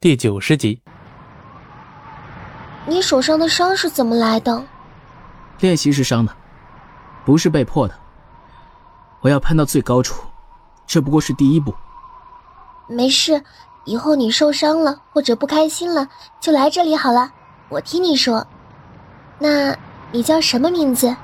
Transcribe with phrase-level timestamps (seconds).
[0.00, 0.80] 第九十集。
[2.86, 4.64] 你手上的伤是怎么来的？
[5.58, 6.32] 练习时伤的，
[7.24, 7.94] 不是被迫的。
[9.22, 10.22] 我要攀到最高处，
[10.86, 11.74] 这不过是第一步。
[12.86, 13.42] 没事，
[13.86, 16.08] 以后你受伤了或者不开心了，
[16.38, 17.32] 就来这里好了，
[17.68, 18.46] 我听你说。
[19.40, 19.76] 那
[20.12, 21.16] 你叫什么名字？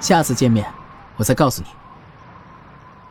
[0.00, 0.68] 下次见面，
[1.18, 1.68] 我再告诉你。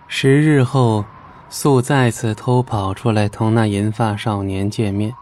[0.09, 1.05] 十日后，
[1.49, 5.13] 素再次偷跑出来同那银发少年见面。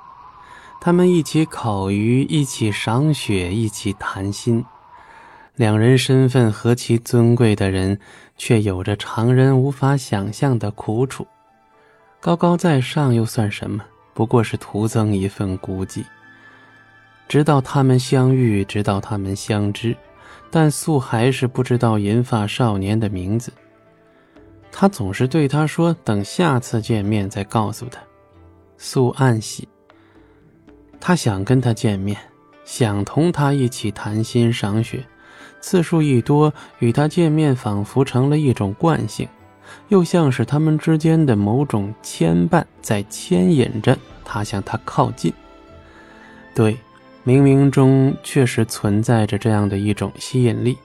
[0.81, 4.63] 他们一起烤鱼，一起赏雪，一起谈心。
[5.55, 7.99] 两人身份何其尊贵的人，
[8.37, 11.27] 却有着常人无法想象的苦楚。
[12.19, 13.83] 高高在上又算什么？
[14.13, 16.03] 不过是徒增一份孤寂。
[17.27, 19.95] 直到他们相遇，直到他们相知，
[20.49, 23.53] 但素还是不知道银发少年的名字。
[24.75, 28.01] 他总是对他说：“等下次见面再告诉他。”
[28.75, 29.67] 素暗喜。
[30.99, 32.17] 他想跟他见面，
[32.65, 35.05] 想同他一起谈心赏雪，
[35.61, 39.27] 次数一多，与他见面仿佛成了一种惯性，
[39.89, 45.31] 又像是他们之间的某种牵绊在牵引着他向他靠近。
[46.55, 46.75] 对，
[47.25, 50.77] 冥冥中确实存在着这样的一种吸引力，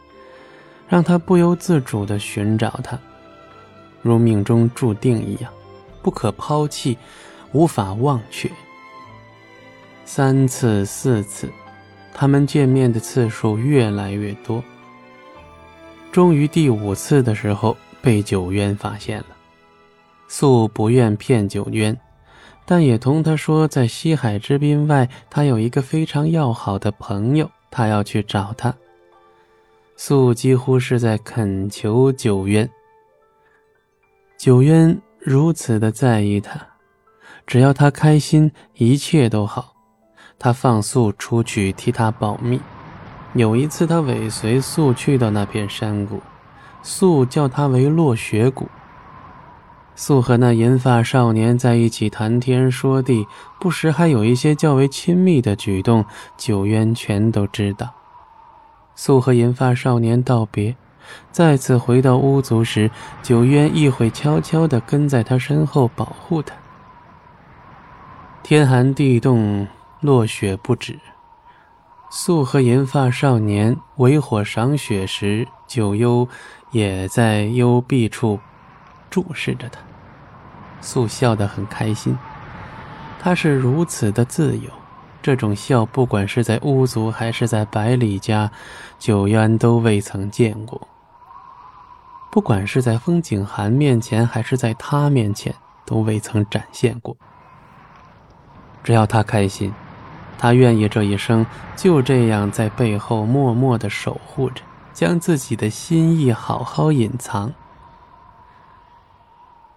[0.89, 2.99] 让他不由自主地寻找他，
[4.03, 5.53] 如命中注定一样，
[6.03, 6.97] 不可抛弃，
[7.53, 8.51] 无法忘却。
[10.05, 11.51] 三次、四次，
[12.15, 14.63] 他们见面的次数越来越多。
[16.11, 19.27] 终于第五次的时候，被九渊发现了。
[20.27, 21.99] 素不愿骗九渊，
[22.65, 28.75] 但也同他说，在西海之滨外，他有一个非常要好的朋友，他要去找他。
[29.97, 32.69] 素几乎是在恳求九渊。
[34.39, 36.61] 九渊如此的在意他，
[37.44, 39.75] 只要他开心，一切都好。
[40.39, 42.61] 他放素出去替他保密。
[43.34, 46.21] 有一次，他尾随素去到那片山谷，
[46.82, 48.69] 素叫他为落雪谷。
[49.97, 53.27] 素和那银发少年在一起谈天说地，
[53.59, 56.04] 不时还有一些较为亲密的举动，
[56.37, 57.93] 九渊全都知道。
[58.94, 60.77] 素和银发少年道别，
[61.33, 62.91] 再次回到巫族时，
[63.23, 66.55] 九渊亦会悄悄地跟在他身后保护他。
[68.43, 69.67] 天寒地冻。
[70.01, 70.97] 落雪不止，
[72.09, 76.29] 素和银发少年围火赏雪时，九幽
[76.71, 78.39] 也在幽闭处
[79.11, 79.81] 注视着他。
[80.81, 82.17] 素笑得很开心，
[83.19, 84.71] 他是如此的自由，
[85.21, 88.53] 这种笑不管是在巫族还是在百里家，
[89.01, 90.87] 九渊都未曾见过。
[92.31, 95.55] 不管是在风景寒面前，还是在他面前，
[95.87, 97.16] 都未曾展现过。
[98.83, 99.72] 只要他开心。
[100.41, 101.44] 他愿意这一生
[101.75, 104.62] 就这样在背后默默的守护着，
[104.93, 107.53] 将自己的心意好好隐藏。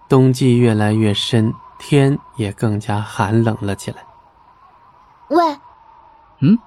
[0.07, 4.05] 冬季越来越深，天也更加寒冷了起来。
[5.29, 5.57] 喂，
[6.41, 6.59] 嗯，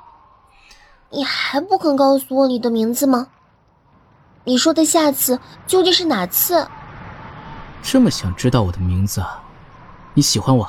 [1.11, 3.29] 你还不肯告诉我你的名字吗？
[4.45, 6.69] 你说的下次究竟是哪次？
[7.83, 9.43] 这么想知道我的名字啊？
[10.13, 10.69] 你喜欢我？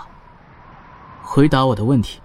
[1.22, 2.22] 回答我的问题。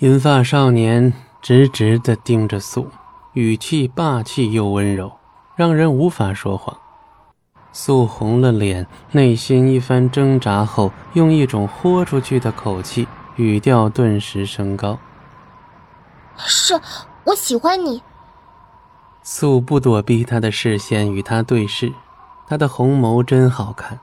[0.00, 2.88] 银发少年直直的盯着素，
[3.32, 5.12] 语气霸气又温柔，
[5.54, 6.76] 让人无法说谎。
[7.72, 14.98] 素红了脸，内心一番挣扎后，用一种豁出去的口气，语调顿时升高
[16.38, 16.80] ：“是，
[17.24, 18.02] 我喜欢你。”
[19.30, 21.92] 素不躲避他的视线，与他对视，
[22.46, 24.00] 他的红眸真好看。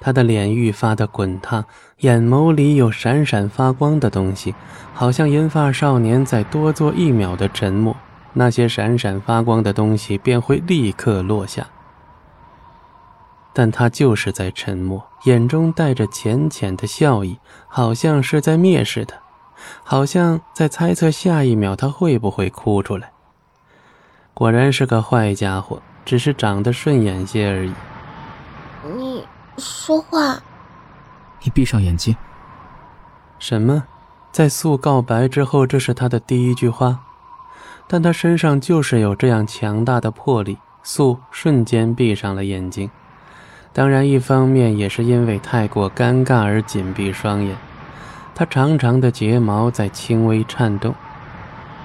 [0.00, 1.64] 他的脸愈发的滚烫，
[1.98, 4.56] 眼眸里有闪闪发光的东西，
[4.92, 7.96] 好像银发少年再多做一秒的沉默，
[8.32, 11.68] 那些闪闪发光的东西便会立刻落下。
[13.52, 17.38] 但他就是在沉默，眼中带着浅浅的笑意，
[17.68, 19.16] 好像是在蔑视他，
[19.84, 23.12] 好像在猜测下一秒他会不会哭出来。
[24.38, 27.72] 果然是个坏家伙，只是长得顺眼些而已。
[28.94, 29.24] 你。
[29.56, 30.38] 说话，
[31.42, 32.14] 你闭上眼睛。
[33.38, 33.84] 什么？
[34.30, 37.00] 在素告白之后，这是他的第一句话。
[37.86, 40.58] 但他身上就是有这样强大的魄力。
[40.82, 42.90] 素瞬间闭上了眼睛。
[43.72, 47.56] 当然，一方面也是因为太过尴尬而紧闭双眼。
[48.34, 50.94] 他长长的睫毛在轻微颤动。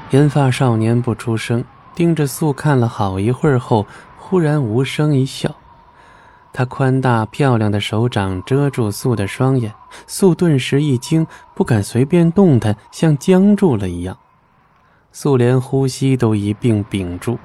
[0.10, 1.64] 银发少年不出声，
[1.94, 3.86] 盯着素看了好一会儿后，
[4.18, 5.56] 忽然无声一笑。
[6.54, 9.74] 他宽大漂亮的手掌遮住素的双眼，
[10.08, 14.18] 素顿时一惊，不敢随便动弹，像僵住了一样。
[15.12, 17.38] 素连呼吸都一并屏住。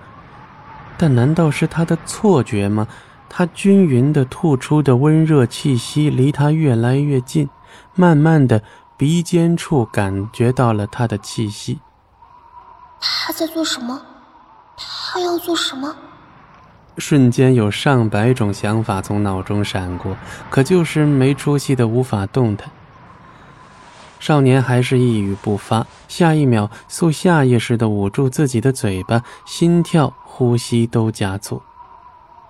[0.98, 2.88] 但难道是他的错觉吗？
[3.28, 7.48] 他均匀的吐出的温热气息离他越来越近，
[7.94, 8.62] 慢慢的，
[8.96, 11.80] 鼻尖处感觉到了他的气息。
[13.00, 14.00] 他在做什么？
[14.76, 15.94] 他要做什么？
[16.98, 20.16] 瞬间有上百种想法从脑中闪过，
[20.48, 22.70] 可就是没出息的无法动弹。
[24.18, 25.86] 少年还是一语不发。
[26.08, 31.60] 下一秒，素下意识的捂住自己的嘴巴，心跳、呼吸都加速。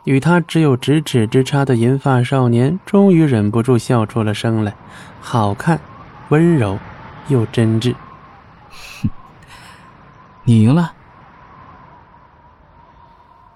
[0.05, 4.77] 与他只有咫尺之差的银发少年，终于忍不住笑出了声来，
[5.21, 5.81] 好看、
[6.29, 6.79] 温柔
[7.27, 7.97] 又真挚。
[10.45, 10.93] 你赢了。